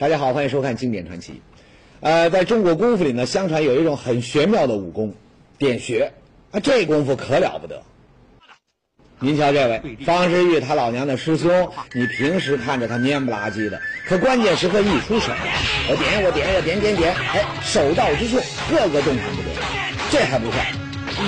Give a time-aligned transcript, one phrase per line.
[0.00, 1.32] 大家好，欢迎收看《经典传奇》。
[2.00, 5.12] 呃，在中国功夫里呢，相传有一种很玄妙的武功——
[5.58, 6.10] 点穴
[6.52, 7.82] 啊，这功夫可了不得。
[9.18, 15.32] 您瞧这位方世玉，他老娘的师兄，你平时看着他蔫不拉几的，可关键时刻一出手，
[15.90, 18.36] 我点我点我点点点，哎，手到之处，
[18.70, 19.50] 个个动弹不得。
[20.10, 20.66] 这还不算，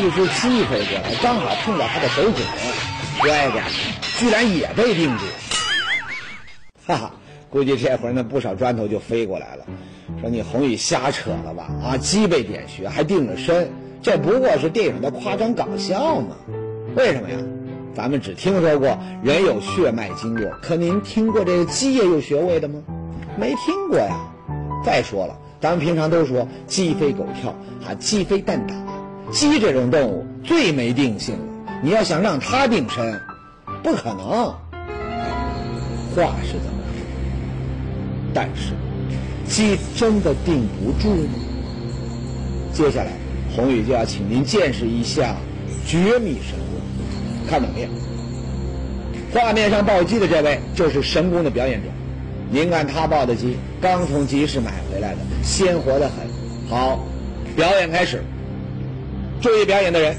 [0.00, 2.42] 一只鸡飞过来，刚好碰到他的手指，
[3.20, 3.62] 乖乖，
[4.19, 5.25] 居然也被定住。
[6.86, 7.12] 哈哈。
[7.52, 9.66] 估计这会儿呢，不少砖头就飞过来了，
[10.23, 11.70] 说你宏宇瞎扯了吧？
[11.84, 13.70] 啊，鸡被点穴还定了身，
[14.01, 16.34] 这不过是电影的夸张搞笑嘛？
[16.97, 17.37] 为什么呀？
[17.95, 22.83] 咱们只听说过人有血脉经络，可您听过这个鸡也有穴位的吗？
[23.38, 24.16] 没听过呀。
[24.83, 27.50] 再说了，咱们平常都说鸡飞狗跳，
[27.86, 28.75] 啊，鸡飞蛋打，
[29.30, 31.75] 鸡这种动物最没定性了。
[31.83, 33.20] 你要想让它定身，
[33.83, 34.55] 不可能。
[36.14, 36.72] 话是这么。
[38.34, 38.72] 但是，
[39.47, 41.34] 鸡真的定不住吗？
[42.72, 43.11] 接下来，
[43.55, 45.36] 宏宇就要请您见识一下
[45.86, 46.80] 绝密神功，
[47.48, 47.89] 看懂没有？
[49.33, 51.89] 画面上抱鸡的这位就是神功的表演者。
[52.50, 56.27] 您看他抱的鸡，刚从集市买回来的，鲜活的很。
[56.69, 57.05] 好，
[57.56, 58.22] 表演开始。
[59.41, 60.14] 注意表演的人，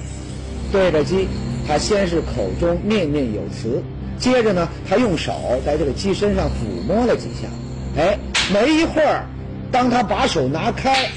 [0.71, 1.27] 对着鸡，
[1.67, 3.81] 他先是口中念念有词，
[4.19, 5.31] 接着呢，他用手
[5.65, 7.47] 在这个鸡身上抚摸了几下。
[7.95, 8.17] 哎，
[8.51, 9.25] 没一会儿，
[9.71, 11.09] 当他把手拿开，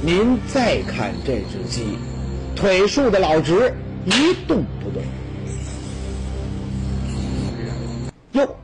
[0.00, 1.98] 您再看这只鸡，
[2.54, 5.02] 腿竖的老直，一动不动。
[8.32, 8.56] 哟，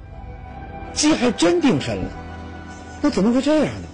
[0.95, 2.11] 鸡还真定身了，
[3.03, 3.89] 那怎么会这样呢？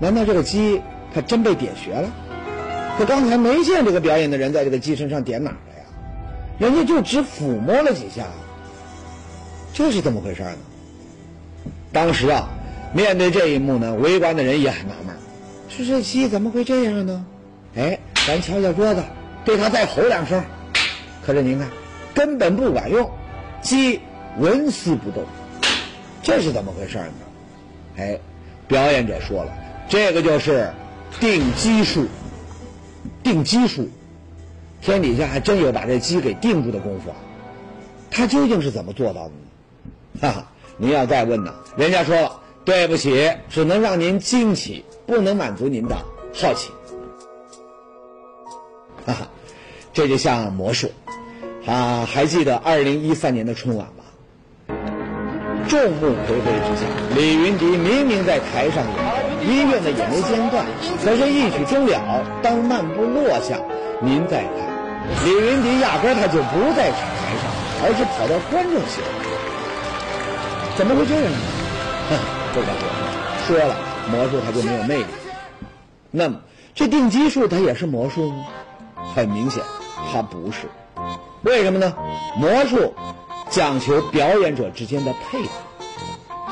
[0.00, 0.82] 难道这个鸡
[1.14, 2.10] 它真被点穴了？
[2.98, 5.84] 可刚才没见这个表演的人在这个鸡身上点哪儿了呀？
[6.58, 8.26] 人家就只抚摸了几下，
[9.72, 10.56] 这是怎么回事呢？
[11.92, 12.48] 当时啊。
[12.92, 15.14] 面对这一幕呢，围观的人也很纳闷，
[15.68, 17.24] 说这鸡怎么会这样呢？
[17.76, 19.02] 哎，咱敲敲桌子，
[19.44, 20.42] 对它再吼两声。
[21.24, 21.68] 可是您看，
[22.14, 23.10] 根本不管用，
[23.60, 24.00] 鸡
[24.38, 25.24] 纹丝不动，
[26.22, 27.12] 这是怎么回事呢？
[27.98, 28.18] 哎，
[28.66, 29.52] 表演者说了，
[29.88, 30.72] 这个就是
[31.20, 32.06] 定鸡术。
[33.22, 33.88] 定鸡术，
[34.80, 37.16] 天底下还真有把这鸡给定住的功夫啊！
[38.10, 40.20] 他究竟是怎么做到的呢？
[40.22, 42.40] 哈哈，您要再问呢，人家说了。
[42.68, 45.96] 对不起，只能让您惊奇，不能满足您的
[46.34, 46.70] 好奇。
[49.06, 49.28] 哈哈，
[49.94, 50.92] 这就像魔术
[51.64, 52.06] 啊！
[52.06, 54.04] 还记得二零一三年的春晚吗？
[55.66, 56.84] 众目睽睽之下，
[57.16, 60.66] 李云迪明明在台上演，音乐呢也没间断，
[61.02, 63.58] 可是，一曲终了，当漫步落下，
[64.02, 64.52] 您再看，
[65.24, 66.98] 李云迪压根他就不在台
[67.40, 67.50] 上，
[67.82, 69.00] 而是跑到观众席。
[70.76, 71.38] 怎么会这样呢？
[72.48, 72.54] 哼！
[72.54, 72.70] 不敢
[73.46, 73.76] 说，说了
[74.10, 75.06] 魔术它就没有魅力。
[76.10, 76.40] 那么
[76.74, 78.46] 这定基术它也是魔术吗？
[79.14, 79.62] 很明显，
[80.12, 80.68] 它不是。
[81.42, 81.94] 为什么呢？
[82.36, 82.94] 魔术
[83.50, 85.48] 讲求表演者之间的配合。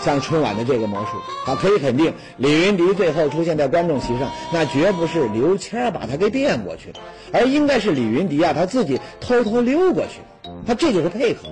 [0.00, 7.00] 像春晚的这个魔术，啊，可以肯定，李云迪最后出现在观众席上，那绝不是刘谦把他给变过去的，
[7.32, 10.50] 而应该是李云迪啊他自己偷偷溜过去的。
[10.66, 11.48] 他这就是配合。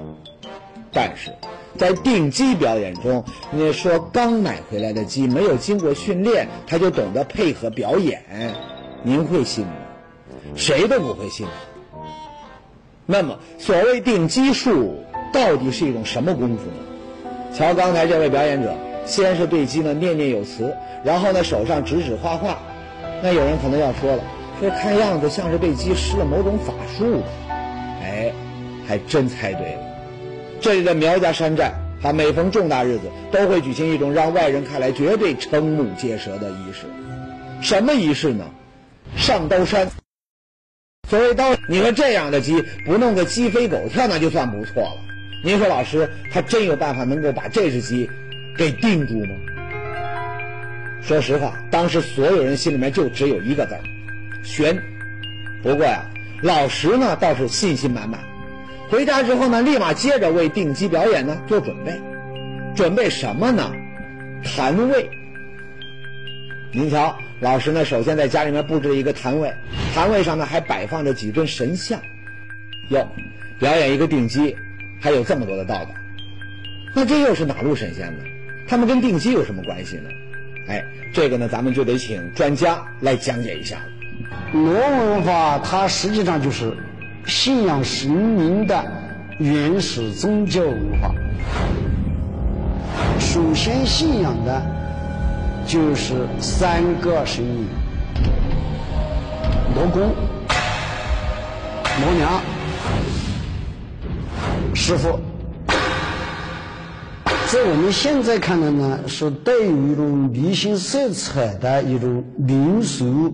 [0.93, 1.33] 但是。
[1.77, 8.23] 在定鸡表演中，你说刚买回来的鸡没有经过训练，它就懂得配合表演，
[9.03, 9.73] 您会信吗？
[10.55, 11.47] 谁都不会信。
[13.07, 15.03] 那么，所谓定鸡术
[15.33, 17.53] 到底是一种什么功夫呢？
[17.53, 18.75] 瞧刚才这位表演者，
[19.05, 20.75] 先是对鸡呢念念有词，
[21.05, 22.59] 然后呢手上指指画画。
[23.23, 24.23] 那有人可能要说了，
[24.61, 27.27] 说看样子像是被鸡施了某种法术吧。
[28.03, 28.33] 哎，
[28.87, 29.94] 还真猜对了。
[30.65, 36.87] 这里的苗家山寨，他每逢重大日子都会举行一种让外人看来绝对瞠目结舌的仪式。
[37.61, 38.47] 什么仪式呢？
[39.15, 39.91] 上刀山。
[41.07, 44.97] 所谓刀，你说这样的鸡不弄个鸡飞狗跳，那就算不错了。
[45.45, 48.09] 您说老师，他真有办法能够把这只鸡
[48.57, 49.35] 给定住吗？
[51.03, 53.77] 说实话，当时所有人心里面就只有一个字：
[54.43, 54.83] 悬。
[55.63, 56.07] 不过呀，
[56.41, 58.19] 老石呢倒是信心满满。
[58.95, 62.01] 回家之后呢，立马接着为定基表演呢做准备，
[62.77, 63.73] 准备什么呢？
[64.45, 65.11] 坛位。
[66.71, 69.53] 您瞧，老师呢首先在家里面布置一个坛位，
[69.93, 72.01] 坛位上呢还摆放着几尊神像。
[72.89, 73.09] 哟，
[73.59, 74.55] 表演一个定基，
[75.01, 75.91] 还有这么多的道道，
[76.95, 78.23] 那这又是哪路神仙呢？
[78.69, 80.09] 他们跟定基有什么关系呢？
[80.69, 83.87] 哎，这个呢咱们就得请专家来讲解一下了。
[84.53, 86.73] 罗文化它实际上就是。
[87.27, 88.85] 信仰神明的
[89.39, 91.15] 原始宗教文化，
[93.19, 94.63] 首先信仰的
[95.67, 97.67] 就是三个声音：
[99.75, 102.41] 锣鼓、锣娘、
[104.75, 105.19] 师傅。
[107.47, 113.33] 在我们现在看来呢，是带有一种迷信色彩的一种民俗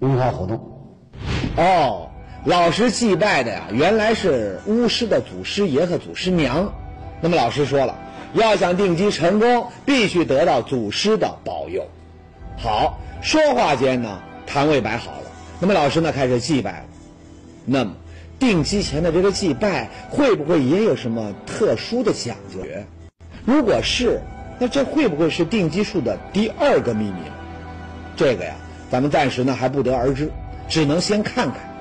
[0.00, 0.56] 文化活动。
[1.56, 2.08] 哦，
[2.44, 6.74] 老师祭拜的呀，原来是巫师的祖师爷和祖师娘。
[7.22, 7.98] 那么老师说了，
[8.34, 11.88] 要想定基成功，必须得到祖师的保佑。
[12.58, 16.84] 好，说话间呢，摊位摆好了，那么老师呢开始祭拜了。
[17.64, 17.92] 那么
[18.38, 22.60] 定基前的这个祭拜，会不会也有什么特殊的讲究？
[23.46, 24.20] 如果是，
[24.58, 27.20] 那这会不会是定基术的第二个秘密？
[28.16, 28.54] 这个呀，
[28.90, 30.30] 咱们暂时呢还不得而知，
[30.68, 31.73] 只能先看看。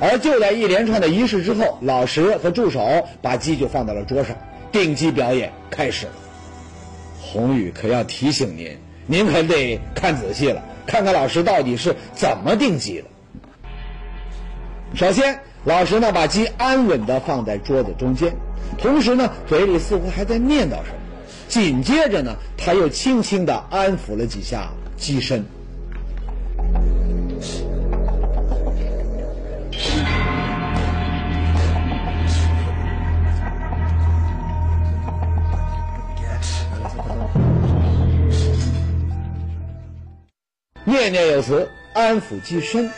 [0.00, 4.34] 而就在一连串的仪式之后，老石和助手把鸡就放到了桌上，
[4.72, 6.12] 定鸡表演开始了。
[7.20, 13.04] 红宇可要提醒您，您可得看仔细了，看看老师到底是怎么定鸡的。
[14.94, 18.34] 首先，老石呢把鸡安稳地放在桌子中间。
[18.78, 20.96] 同时呢，嘴里似乎还在念叨什么。
[21.46, 25.44] 紧接着呢，他又轻轻地安抚了几下鸡身。
[40.90, 42.90] 念念有词，安抚机身。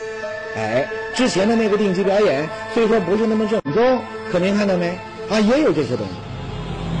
[0.57, 3.99] 哎，之前的那个定级表演虽说不是那么正宗，
[4.31, 4.97] 可您看到没？
[5.29, 6.15] 啊，也有这些动作。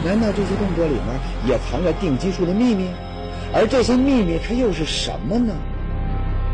[0.05, 1.03] 难道这些动作里面
[1.47, 2.89] 也藏着定基术的秘密？
[3.55, 5.55] 而这些秘密它又是什么呢？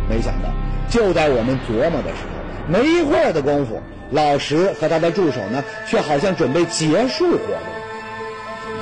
[0.10, 0.50] 没想到，
[0.90, 3.82] 就在我们琢磨的时候，没一会儿的功夫，
[4.12, 7.40] 老石和他的助手呢，却好像准备结束活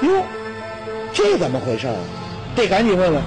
[0.01, 0.13] 动。
[0.13, 0.23] 哟，
[1.13, 1.95] 这怎么回事啊？
[2.55, 3.21] 得赶紧问问。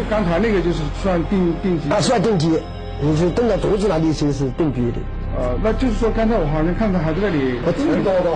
[0.00, 2.58] 就刚才那个就是算定定基啊，算定基，
[3.02, 4.96] 你是蹲在桌子那里就是定基的。
[5.36, 7.58] 呃，那就是说，刚才我好像看到还在那里。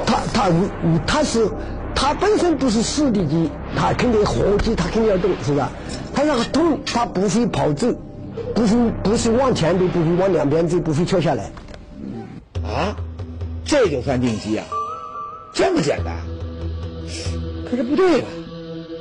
[0.05, 0.51] 他他
[1.07, 1.49] 他是
[1.95, 5.65] 他本身不是四的鸡，他肯定活鸡，他肯定要动，是不是？
[6.15, 7.91] 他那个动，他不会跑走，
[8.55, 11.45] 不会不是往前走，不会往两边走，不会跳下来。
[12.63, 12.95] 啊，
[13.65, 14.67] 这就算定鸡啊？
[15.55, 16.15] 这么简单？
[17.71, 18.29] 可是不对吧？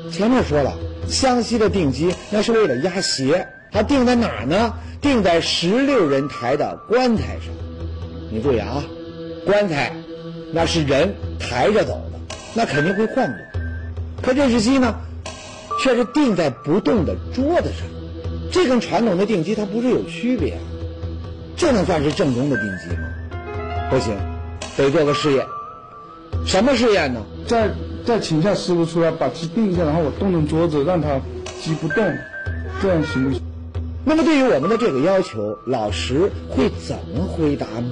[0.09, 0.73] 前面说了，
[1.07, 4.73] 湘西的定鸡那是为了压邪，它定在哪儿呢？
[5.01, 7.53] 定在十六人抬的棺材上。
[8.31, 8.83] 你注意啊，
[9.45, 9.93] 棺材
[10.51, 13.35] 那是人抬着走的，那肯定会晃动。
[14.21, 14.95] 可这只鸡呢，
[15.81, 17.87] 却是定在不动的桌子上，
[18.51, 20.57] 这跟传统的定鸡它不是有区别？
[21.55, 23.03] 这能算是正宗的定鸡吗？
[23.89, 24.17] 不行，
[24.77, 25.45] 得做个试验。
[26.45, 27.21] 什么试验呢？
[27.45, 27.67] 这
[28.05, 31.21] 再请一下师傅出来把鸡定一下，然后我动动桌子让它
[31.61, 32.03] 鸡不动，
[32.81, 33.41] 这样行不行？
[34.03, 37.89] 那么对于我们的这个要求，老师会怎么回答呢？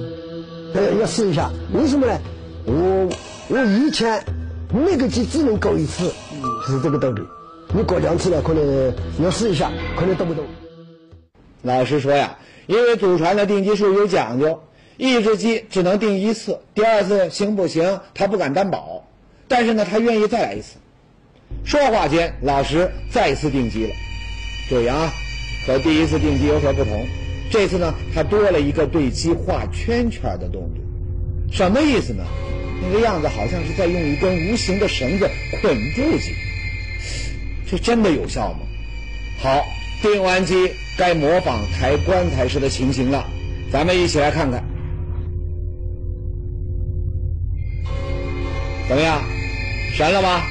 [0.74, 2.18] 呃，要试一下，为什么呢？
[2.66, 3.08] 我
[3.48, 4.22] 我以前
[4.70, 6.12] 每个鸡只能搞一次，
[6.66, 7.22] 是这个道理。
[7.74, 8.92] 你搞两次了，可能
[9.22, 10.44] 要试一下，可能动不动。
[11.62, 14.60] 老师说呀，因为祖传的定鸡术有讲究，
[14.98, 19.04] 一只鸡只能定一次，第二次行不行，他不敢担保。
[19.52, 20.78] 但是呢，他愿意再来一次。
[21.62, 23.90] 说话间，老师再次定鸡了。
[24.70, 25.12] 注意啊，
[25.66, 27.06] 和第一次定鸡有所不同。
[27.50, 30.82] 这次呢，他多了一个对鸡画圈圈的动作，
[31.52, 32.24] 什么意思呢？
[32.80, 35.28] 那个样子好像是在用一根无形的绳子
[35.60, 36.34] 捆住鸡，
[37.70, 38.60] 这真的有效吗？
[39.38, 39.66] 好，
[40.00, 43.28] 定完鸡，该模仿抬棺材时的情形了，
[43.70, 44.64] 咱们一起来看看，
[48.88, 49.22] 怎么样？
[49.92, 50.42] 神了吧？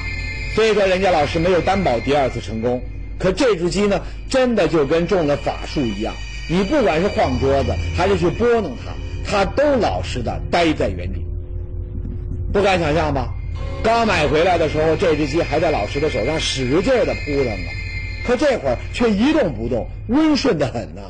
[0.54, 2.82] 虽说人家老师没有担保第二次成功，
[3.18, 6.14] 可这只鸡呢，真的就跟中了法术一样。
[6.48, 8.92] 你不管是晃桌子还是去拨弄它，
[9.24, 11.24] 它都老实的待在原地。
[12.52, 13.32] 不敢想象吧？
[13.82, 17.70] 刚买回来的时候，这只鸡还在老师的手上使劲的扑腾呢，
[18.26, 21.02] 可这会儿却一动不动，温顺的很呢。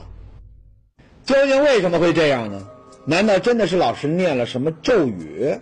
[1.27, 2.67] 究竟为什么会这样呢？
[3.05, 5.59] 难道真的是老师念了什么咒语，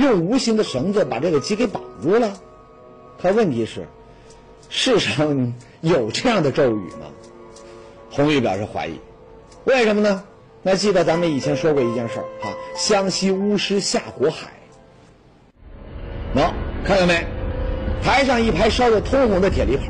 [0.00, 2.32] 用无形的绳子把这个鸡给绑住了？
[3.20, 3.86] 可问题是，
[4.70, 5.52] 世上
[5.82, 7.06] 有这样的咒语吗？
[8.10, 8.98] 红玉表示怀疑。
[9.64, 10.24] 为什么呢？
[10.62, 14.50] 那记得咱们以前说过一件事儿啊，湘西巫师下火海。
[16.34, 16.50] 喏，
[16.84, 17.26] 看到没？
[18.02, 19.82] 台上一排烧得通红的铁犁口，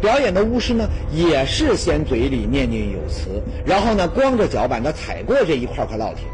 [0.00, 6.24] 表演的巫师呢，也是先嘴里念念有词，然后呢，光着脚板的踩过这一块块烙铁。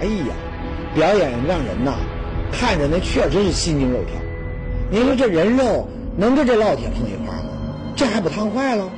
[0.00, 0.34] 哎呀，
[0.94, 1.94] 表演让人呐，
[2.52, 4.14] 看着那确实是心惊肉跳。
[4.90, 7.50] 您说这人肉能跟这烙铁碰一块吗？
[7.96, 8.88] 这还不烫坏了？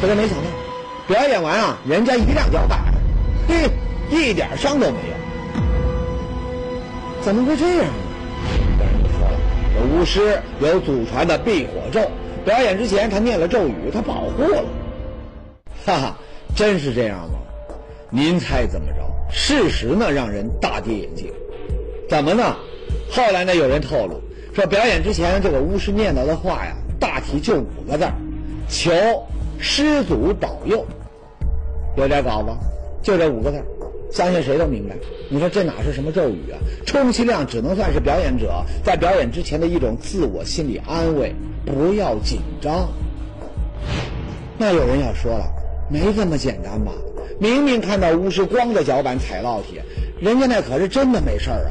[0.00, 0.44] 可是没想到，
[1.06, 2.80] 表演完啊，人家一亮脚板，
[3.48, 3.70] 嘿，
[4.10, 5.14] 一点伤都没有。
[7.22, 7.92] 怎么会这样呢？
[8.78, 9.38] 有人就说了，
[9.74, 12.00] 这巫师有祖传的避火咒，
[12.44, 14.62] 表演之前他念了咒语，他保护了。
[15.86, 16.16] 哈哈，
[16.56, 17.38] 真是这样吗？
[18.10, 19.02] 您猜怎么着？
[19.30, 21.32] 事实呢，让人大跌眼镜。
[22.08, 22.56] 怎么呢？
[23.14, 24.20] 后来呢，有人透露
[24.52, 28.12] 说，表演之前这个巫师念叨的话呀，大体就五个字儿
[28.68, 28.90] 求
[29.56, 30.84] 师祖保佑。
[31.96, 32.58] 有点搞吧？
[33.04, 33.62] 就这五个字
[34.10, 34.96] 相信谁都明白。
[35.28, 36.58] 你说这哪是什么咒语啊？
[36.84, 41.32] 充其量只能算是表演者在表演之前的一种自我心理安慰，
[41.64, 42.88] 不要紧张。
[44.58, 45.46] 那有人要说了，
[45.88, 46.90] 没这么简单吧？
[47.38, 49.84] 明明看到巫师光着脚板踩烙铁，
[50.20, 51.70] 人家那可是真的没事儿啊。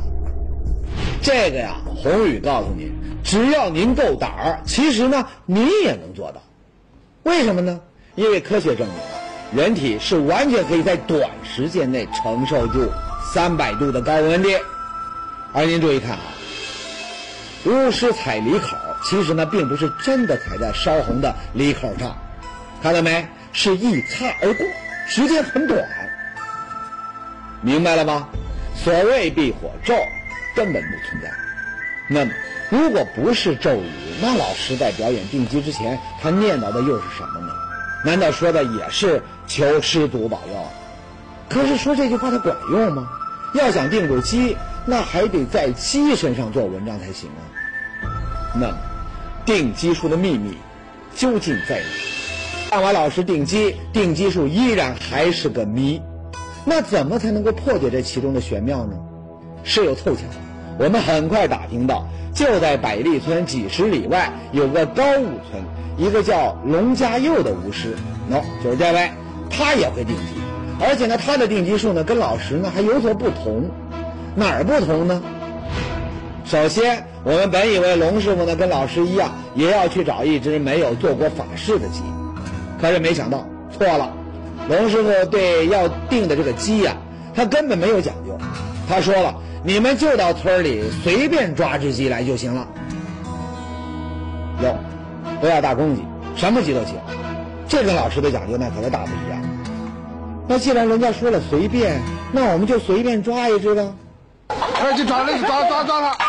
[1.24, 2.92] 这个呀，宏宇告诉你，
[3.24, 6.44] 只要您够胆儿，其实呢，您也能做到。
[7.24, 7.80] 为什么呢？
[8.16, 9.16] 因为科学证明啊，
[9.56, 12.92] 人体是完全可以在短时间内承受住
[13.34, 14.50] 三百度的高温的。
[15.54, 16.26] 而您注意看啊，
[17.66, 22.18] 巫师踩梨口，其实呢，并不是真的踩在烧红的梨口上，
[22.82, 23.26] 看到没？
[23.54, 24.66] 是一擦而过，
[25.08, 25.82] 时间很短。
[27.62, 28.28] 明白了吗？
[28.76, 29.96] 所谓避火咒。
[30.56, 31.32] 根本不存在。
[32.10, 32.28] 那，
[32.70, 33.90] 如果不是咒语，
[34.22, 37.54] 那老师在表演定机之前，他念叨的又是什么呢？
[38.06, 40.68] 难道说的也是求师祖保佑？
[41.50, 43.08] 可是说这句话它管用吗？
[43.54, 47.42] 要想定住鸡，那还得在鸡身上做文章才行啊。
[48.56, 48.76] 那，
[49.46, 50.58] 定基数的秘密
[51.16, 51.86] 究竟在哪？
[52.70, 56.02] 看完老师定机，定基数依然还是个谜。
[56.66, 58.96] 那怎么才能够破解这其中的玄妙呢？
[59.64, 60.22] 事有凑巧，
[60.78, 65.64] 我们很快打听到，就在百利村几十里外有个高武村，
[65.98, 67.96] 一个叫龙家佑的巫师，
[68.30, 69.10] 喏，就是这位，
[69.50, 70.36] 他也会定机，
[70.80, 73.70] 而且呢，他的定机术呢跟老师呢还有所不同，
[74.36, 75.22] 哪儿不同呢？
[76.44, 82.02] 首先，我们本以为龙师傅呢跟老师一样，也要去找一只没有做过法事的鸡，
[82.82, 84.12] 可是没想到错了，
[84.68, 86.98] 龙师傅对要定的这个鸡呀，
[87.34, 88.38] 他根本没有讲究，
[88.90, 89.36] 他说了。
[89.66, 92.68] 你们就到村里随便抓只鸡来就行了，
[94.62, 94.76] 哟，
[95.40, 96.04] 不要大公鸡，
[96.36, 96.96] 什么鸡都行。
[97.66, 99.42] 这跟老师的讲究那可是大不一样。
[100.48, 102.02] 那既然人家说了随便，
[102.34, 103.82] 那我们就随便抓一只吧。
[104.50, 106.12] 哎，就抓，那抓抓抓了！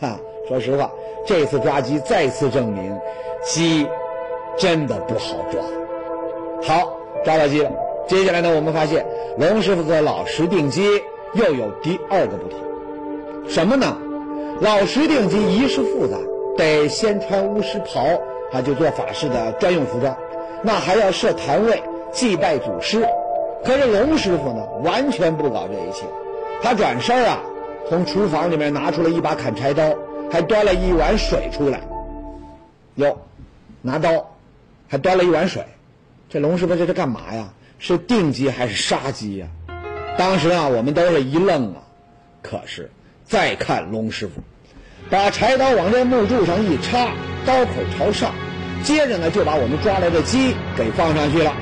[0.00, 0.16] 哈，
[0.48, 0.90] 说实话，
[1.26, 2.98] 这次抓鸡再次证明，
[3.44, 3.86] 鸡
[4.58, 5.60] 真的不好抓。
[6.66, 6.90] 好，
[7.22, 7.70] 抓到鸡了。
[8.06, 9.04] 接下来呢，我们发现
[9.36, 10.86] 龙师傅和老石定机
[11.34, 12.60] 又有第二个不同，
[13.48, 13.96] 什么呢？
[14.60, 16.16] 老石定机仪式复杂，
[16.56, 18.06] 得先穿巫师袍，
[18.52, 20.16] 啊，就做法事的专用服装，
[20.62, 21.82] 那还要设坛位
[22.12, 23.04] 祭拜祖师。
[23.64, 26.04] 可是龙师傅呢，完全不搞这一切，
[26.62, 27.40] 他转身啊，
[27.88, 29.92] 从厨房里面拿出了一把砍柴刀，
[30.30, 31.80] 还端了一碗水出来。
[32.94, 33.18] 哟，
[33.82, 34.30] 拿刀，
[34.86, 35.64] 还端了一碗水，
[36.30, 37.48] 这龙师傅这是干嘛呀？
[37.78, 39.46] 是定鸡还是杀鸡呀？
[40.18, 41.82] 当时啊，我们都是一愣啊。
[42.42, 42.90] 可是
[43.24, 44.40] 再看龙师傅，
[45.10, 47.10] 把柴刀往这木柱上一插，
[47.44, 48.32] 刀口朝上，
[48.82, 51.52] 接着呢就把我们抓来的鸡给放上去了。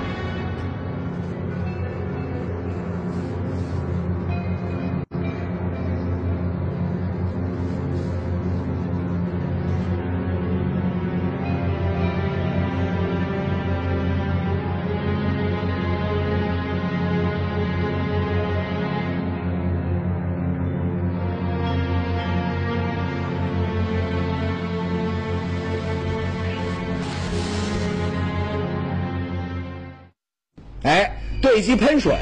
[30.84, 31.10] 哎，
[31.40, 32.14] 对机喷水，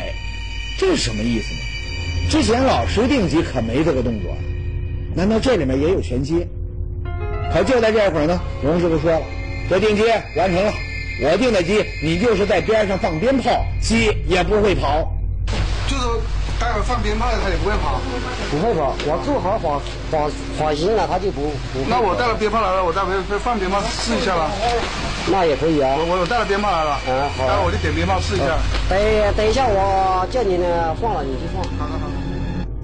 [0.79, 1.61] 这是什么意思呢？
[2.31, 4.35] 之前老师定鸡可没这个动作，
[5.15, 6.47] 难道这里面也有玄机？
[7.53, 9.21] 可就在这会儿呢，龙师傅说了
[9.69, 10.03] ：“这定机
[10.37, 10.73] 完成了，
[11.25, 13.51] 我定的机，你就是在边上放鞭炮，
[13.83, 15.13] 鸡也不会跑。”
[15.91, 16.05] 就是
[16.59, 18.01] 待会放鞭炮它也不会跑，
[18.51, 18.95] 不会跑。
[19.05, 21.85] 我做好法法法型了，它就不不。
[21.91, 24.49] 那我带了鞭炮来了，我待会会放鞭炮试一下了。
[25.31, 28.59] 那也可以啊，我我带了鞭炮来了，啊好，待会我就点鞭炮试一下。
[28.91, 28.99] 等
[29.37, 31.63] 等一下，我叫你呢放了，你去放。
[31.79, 32.07] 好好好。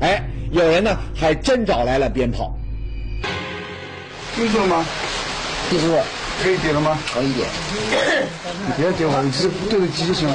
[0.00, 2.54] 哎，有人呢还真找来了鞭炮，
[4.36, 4.86] 定住了吗？
[5.68, 6.02] 定住了，
[6.42, 6.96] 可以点了吗？
[7.12, 7.46] 可以点。
[8.66, 10.34] 你不要点我，你直接对着机就行了。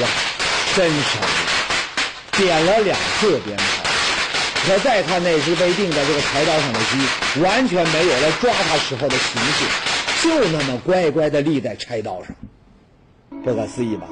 [0.00, 0.08] 呀，
[0.74, 1.43] 真神！
[2.36, 3.64] 点了两次鞭炮。
[4.66, 9.64] 可再看那只被钉在这个柴刀上的鸡，完全没有了抓它时候的情绪，
[10.28, 12.34] 就那么乖乖地立在柴刀上，
[13.44, 14.06] 不可思议吧？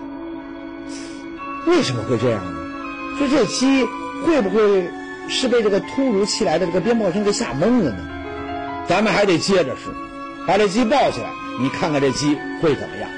[1.67, 2.53] 为什么会这样呢？
[3.19, 3.85] 说这鸡
[4.27, 4.91] 会不会
[5.29, 8.85] 是被这个突如其来的这个鞭炮声给吓懵了呢？
[8.87, 9.91] 咱们还得接着试，
[10.47, 13.09] 把这鸡抱起来，你看看这鸡会怎么样？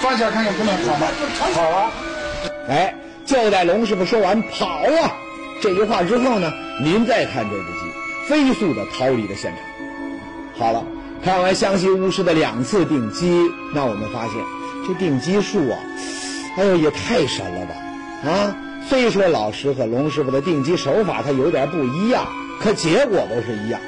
[0.00, 1.06] 放下看看不能跑吗？
[1.54, 1.90] 跑啊！
[2.68, 2.94] 哎，
[3.26, 5.16] 就在龙师傅说完“跑啊”
[5.60, 6.52] 这句话之后呢，
[6.82, 9.60] 您再看这只鸡飞速的逃离了现场。
[10.56, 10.84] 好了，
[11.24, 14.34] 看完湘西巫师的两次定鸡，那我们发现
[14.86, 15.78] 这定鸡术啊，
[16.56, 18.30] 哎呦也太神了吧！
[18.30, 18.56] 啊，
[18.88, 22.26] 虽说老师和龙师傅的定鸡手法它有点不一样，
[22.60, 23.80] 可结果都是一样。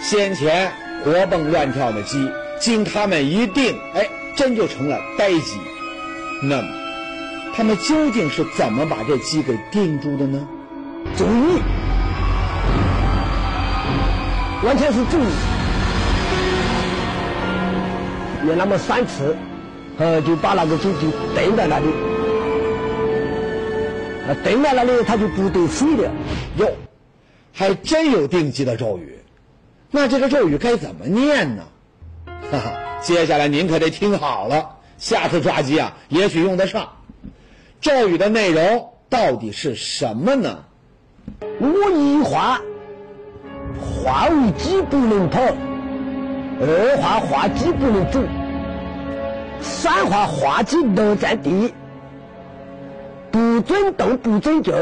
[0.00, 0.72] 先前
[1.04, 2.18] 活蹦乱跳的鸡，
[2.58, 5.60] 经他们一定，哎，真就成了呆鸡。
[6.42, 6.68] 那么，
[7.60, 10.48] 他们究竟是怎么把这鸡给定住的呢？
[11.14, 11.60] 注意，
[14.64, 15.28] 完全是注意。
[18.48, 19.36] 有那么三次，
[19.98, 21.86] 呃，就把那个鸡就钉在那里，
[24.26, 26.10] 啊，钉在那里，它就不得飞了。
[26.56, 26.72] 哟，
[27.52, 29.18] 还真有定鸡的咒语。
[29.90, 31.64] 那这个咒语该怎么念呢？
[32.50, 36.92] 哈哈，接下来您可得听好了，下次抓鸡啊，也许用得上。
[37.80, 40.64] 咒语的内容到底是什么呢？
[41.58, 42.60] 我一画，
[43.80, 45.40] 画为鸡不能跑；
[46.60, 48.20] 二画画鸡不能走；
[49.62, 51.72] 三画画鸡都在地，
[53.30, 54.74] 不准动，不准叫，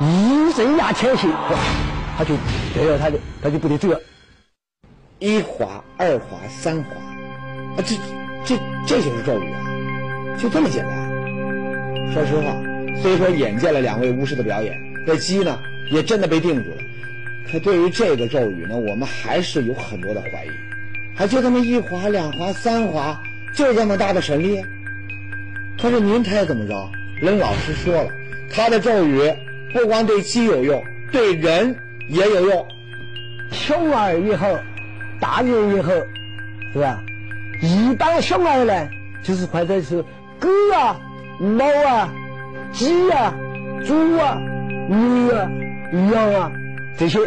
[0.00, 1.30] 一声牙前行，
[2.18, 2.34] 他就
[2.74, 4.00] 对了，他就他就不得走了。
[5.20, 6.90] 一划、二划、三划，
[7.76, 7.94] 啊，这
[8.44, 9.62] 这这就是咒语啊，
[10.36, 11.05] 就这么简单。
[12.12, 12.56] 说实话，
[13.02, 15.58] 虽说眼见了两位巫师的表演，这鸡呢
[15.90, 16.76] 也真的被定住了，
[17.50, 20.48] 可对于这个咒语呢，我们还是有很多的怀疑。
[21.14, 23.22] 还就这么一划、两划、三划，
[23.54, 24.62] 就这么大的神力？
[25.80, 26.90] 可是您猜怎么着？
[27.20, 28.10] 人老师说了，
[28.50, 29.22] 他的咒语
[29.72, 31.74] 不光对鸡有用，对人
[32.08, 32.66] 也有用。
[33.50, 34.46] 小儿也好，
[35.20, 35.92] 大人以后，
[36.72, 37.02] 是吧？
[37.62, 38.88] 一般小孩呢，
[39.22, 40.02] 就是或者是
[40.38, 41.00] 狗啊、
[41.38, 42.12] 猫啊、
[42.72, 43.34] 鸡啊、
[43.84, 44.40] 猪啊、
[44.88, 45.50] 牛啊、
[46.12, 46.52] 羊啊
[46.96, 47.18] 这些，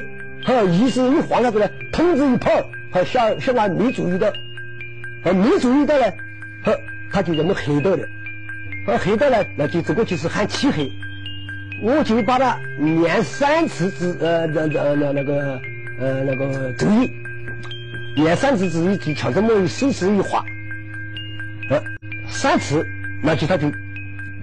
[0.43, 2.51] 好，意思一晃那个呢，筒子一跑，
[2.91, 4.31] 好，小小孩没注意到，
[5.23, 6.05] 好，没注意到呢，
[6.63, 6.71] 好，
[7.11, 8.07] 他就这么黑到了，
[8.85, 10.91] 好，黑到了，那就这个就是喊漆黑。
[11.81, 15.59] 我就把它念三次之，呃，那那那那个。
[16.01, 17.11] 呃，那个咒语，
[18.15, 20.45] 念三次之一就朝着某一手势一画，
[21.69, 21.83] 呃，
[22.25, 22.87] 三次，
[23.21, 23.69] 那就他就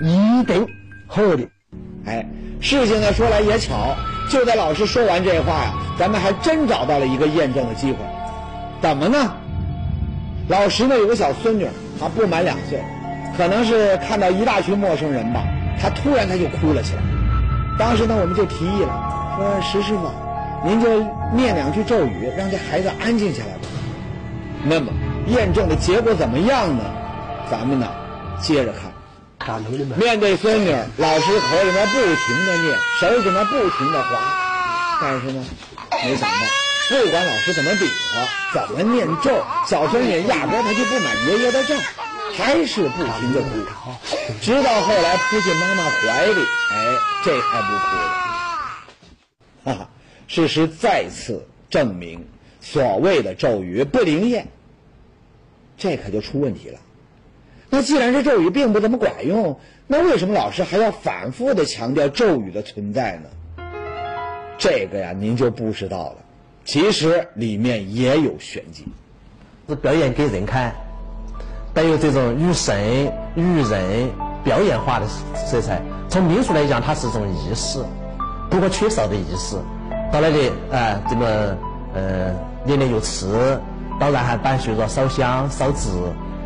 [0.00, 0.66] 一定
[1.06, 1.48] 好的。
[2.06, 2.26] 哎，
[2.61, 3.96] 事情呢说来也巧，
[4.30, 7.98] 就在老师说完这话呀，咱们还真找到了一个验证的机会。
[8.80, 9.35] 怎么呢？
[10.48, 11.64] 老石呢有个小孙女，
[12.00, 12.80] 啊不满两岁，
[13.37, 15.42] 可能是看到一大群陌生人吧，
[15.80, 17.02] 他突然他就哭了起来。
[17.78, 20.11] 当时呢我们就提议了，说石师傅。
[20.64, 20.88] 您就
[21.32, 23.68] 念两句咒语，让这孩子安静下来吧。
[24.64, 24.90] 那么
[25.28, 26.82] 验证的结果怎么样呢？
[27.50, 27.87] 咱们呢，
[28.40, 28.86] 接着看。
[29.96, 35.44] 面对孙女，老师口里面不停的念，手指呢不停的划，但是呢，
[36.04, 36.37] 没想到，
[36.88, 41.78] 不管老师怎么比划，怎么念咒，小孙女压根她就不满爷爷的账，
[42.37, 43.48] 还是不停的哭，
[44.42, 46.87] 直到后来扑进妈妈怀里，哎，
[47.24, 48.12] 这才不哭了。
[49.64, 49.88] 哈哈。
[50.28, 52.26] 事实再次证明，
[52.61, 54.48] 所谓的咒语不灵验，
[55.78, 56.80] 这可就出问题了。
[57.70, 63.64] 那既然这咒语并不怎么管用，那为什么老师还要反复的强调咒语的存在呢？
[64.59, 66.16] 这个呀，您就不知道了。
[66.64, 68.87] 其实里面也有玄机。
[69.68, 70.72] 是表演给人看，
[71.74, 74.09] 带有这种与神与人
[74.44, 75.83] 表演化的色彩。
[76.09, 77.85] 从民俗来讲，它是一种仪式，
[78.48, 79.57] 不可缺少的仪式。
[80.12, 81.26] 到那里，啊，这么，
[81.94, 82.33] 呃，
[82.64, 83.61] 年年有词，
[83.98, 85.88] 当然还伴随着烧香、烧纸、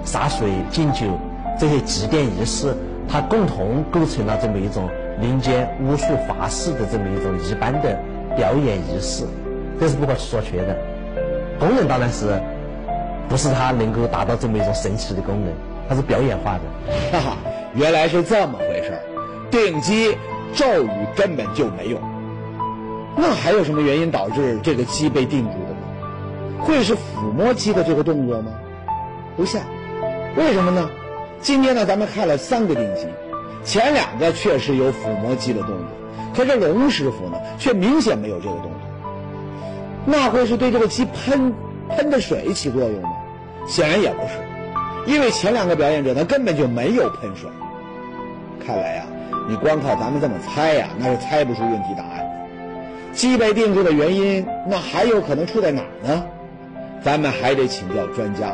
[0.05, 1.07] 洒水、敬酒
[1.59, 2.75] 这些祭奠仪式，
[3.09, 4.89] 它共同构成了这么一种
[5.21, 7.99] 民间巫术法事的这么一种一般的
[8.37, 9.25] 表演仪式，
[9.79, 10.77] 这是不可或缺的。
[11.59, 12.41] 功能当然是，
[13.29, 15.53] 不是它能够达到这么一种神奇的功能，
[15.89, 16.61] 它是表演化的。
[17.13, 17.37] 哈哈，
[17.75, 19.01] 原来是这么回事儿，
[19.51, 20.17] 定鸡
[20.55, 22.01] 咒语根本就没用。
[23.17, 26.65] 那还有什么原因导致这个鸡被定住的呢？
[26.65, 28.53] 会是抚摸鸡的这个动作吗？
[29.37, 29.63] 不像，
[30.37, 30.89] 为什么呢？
[31.41, 33.07] 今天呢，咱们看了三个定鸡，
[33.65, 35.87] 前两个确实有抚摸鸡的动作，
[36.35, 38.73] 可是龙师傅呢，却明显没有这个动作。
[40.07, 41.53] 那会是对这个鸡喷
[41.89, 43.09] 喷的水起作用吗？
[43.67, 47.51] 显然也不是，因为前两个表演者他根本就没有喷水。
[48.65, 49.05] 看来呀，
[49.49, 52.31] 你光靠咱们这么猜呀，那是猜不出问题答案的。
[53.13, 56.25] 鸡被定住的原因，那还有可能出在哪儿呢？
[57.03, 58.53] 咱们还得请教专家，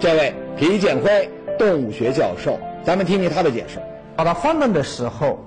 [0.00, 3.78] 这位皮建辉动物学教授，咱们听听他的解释。
[4.14, 5.38] 把它放冷的时候，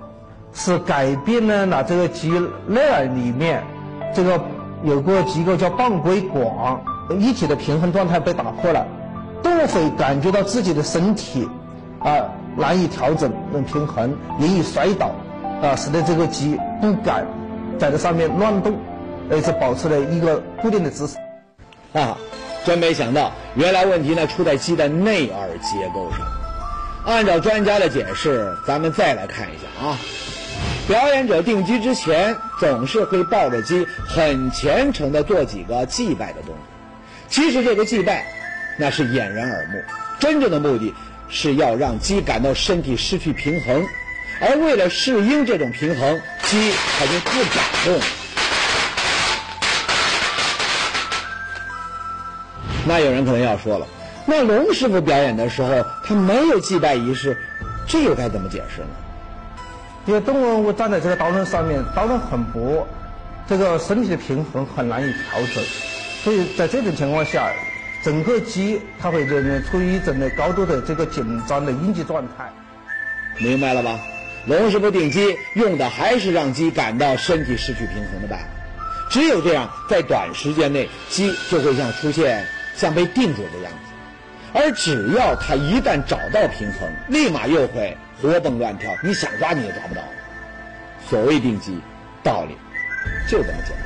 [0.54, 2.30] 是改变了那这个鸡
[2.68, 3.64] 内耳里面
[4.14, 4.42] 这个
[4.84, 6.82] 有个机构叫半规管，
[7.20, 8.88] 一体的平衡状态被打破了，
[9.44, 11.48] 动物会感觉到自己的身体
[12.00, 15.12] 啊难以调整能平衡，容易摔倒
[15.62, 17.26] 啊，使得这个鸡不敢
[17.78, 18.74] 在这上面乱动，
[19.30, 21.18] 而是保持了一个固定的姿势。
[21.94, 22.18] 啊，
[22.66, 26.20] 真没想到，原来问题呢出在鸡的内耳结构上。
[27.06, 30.00] 按照专家的解释，咱们再来看一下啊。
[30.88, 36.58] 表演者定鸡之前，总是会抱着鸡，很虔诚地做几个祭拜的动作。
[37.30, 38.26] 其实这个祭拜，
[38.80, 39.84] 那是掩人耳目，
[40.20, 40.94] 真正的目的
[41.30, 43.86] 是要让鸡感到身体失去平衡，
[44.42, 48.00] 而为了适应这种平衡，鸡它就不敢动。
[52.88, 53.88] 那有人可能要说了，
[54.28, 57.36] 那龙师傅表演的时候，他没有祭拜仪式，
[57.88, 58.88] 这又该怎么解释呢？
[60.06, 62.88] 因为动物站在这个刀刃上面，刀刃很薄，
[63.50, 65.64] 这个身体的平衡很难以调整，
[66.24, 67.52] 所以在这种情况下，
[68.04, 72.54] 整个鸡它会人处于一种的高度的这个紧张的应激状态。
[73.40, 74.00] 明白了吧？
[74.46, 78.46] 龙师傅定鸡用的还是让鸡感到身体失去平衡的办法，
[79.10, 82.46] 只有这样，在短时间内鸡就会像出现。
[82.76, 83.78] 像被定住的样子，
[84.54, 90.02] 而只要他一旦找到平衡，立马又会活蹦乱跳，你想抓你也抓不到。
[91.10, 91.80] 所谓定鸡，
[92.24, 92.56] 道理
[93.28, 93.86] 就这么简单。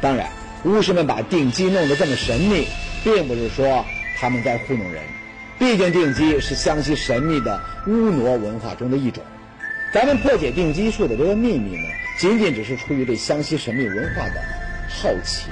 [0.00, 0.28] 当然，
[0.64, 2.68] 巫师们把定鸡弄得这么神秘，
[3.02, 3.84] 并不是说
[4.18, 5.02] 他们在糊弄人，
[5.58, 9.24] 毕竟定鸡是湘西神秘的巫傩文化中的一种。
[9.92, 14.42] 咱们破解定鸡术的这个秘密呢，仅仅只是出于对湘西神秘文化的
[14.88, 15.50] 好奇。